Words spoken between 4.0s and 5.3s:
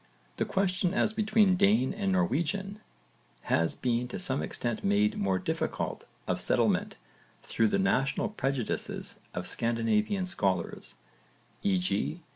to some extent made